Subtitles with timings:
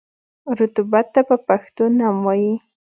[0.57, 2.53] رطوبت ته په پښتو نم وايي.